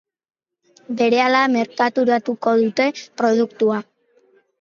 Berehala 1.01 1.41
merkaturatuko 1.55 2.53
dute 2.63 2.87
produktua. 3.21 3.79